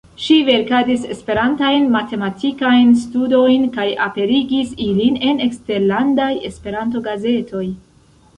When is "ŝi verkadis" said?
0.25-1.03